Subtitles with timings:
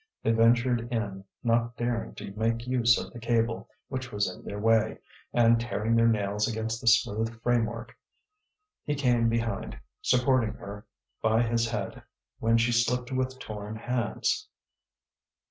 [0.23, 4.57] They ventured in, not daring to make use of the cable which was in their
[4.59, 4.97] way,
[5.31, 7.95] and tearing their nails against the smooth framework.
[8.83, 10.87] He came behind, supporting her
[11.21, 12.01] by his head
[12.39, 14.47] when she slipped with torn hands.